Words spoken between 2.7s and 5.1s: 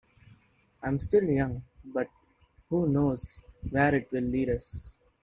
who knows where it will lead us.